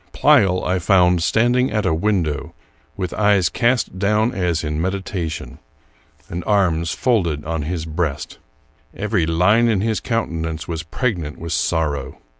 Pleyel 0.13 0.63
I 0.65 0.79
found 0.79 1.21
standing 1.21 1.69
at 1.71 1.85
a 1.85 1.93
window, 1.93 2.55
with 2.97 3.13
eyes 3.13 3.49
cast 3.49 3.99
down 3.99 4.33
as 4.33 4.63
in 4.63 4.81
medi 4.81 4.99
tation, 5.01 5.59
and 6.27 6.43
arms 6.45 6.89
folded 6.89 7.45
on 7.45 7.61
his 7.61 7.85
breast. 7.85 8.39
Every 8.95 9.27
line 9.27 9.67
in 9.67 9.81
his 9.81 9.99
countenance 9.99 10.67
was 10.67 10.81
pregnant 10.81 11.37
with 11.37 11.53
sorrow. 11.53 12.17